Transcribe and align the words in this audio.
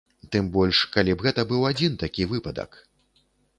Тым 0.35 0.45
больш 0.55 0.79
калі 0.95 1.13
б 1.19 1.27
гэта 1.27 1.45
быў 1.53 1.69
адзін 1.71 2.01
такі 2.07 2.29
выпадак. 2.35 2.83